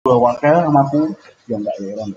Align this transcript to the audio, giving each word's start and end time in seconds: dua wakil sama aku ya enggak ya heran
dua 0.00 0.16
wakil 0.16 0.56
sama 0.64 0.80
aku 0.88 1.12
ya 1.44 1.60
enggak 1.60 1.76
ya 1.76 1.92
heran 1.92 2.10